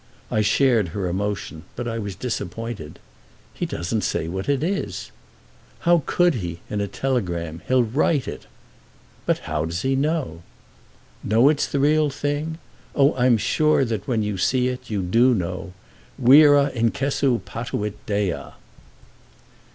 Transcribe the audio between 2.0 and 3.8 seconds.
disappointed. "He